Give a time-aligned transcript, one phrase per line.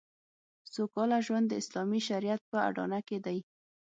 [0.73, 3.37] سوکاله ژوند د اسلامي شریعت په اډانه کې دی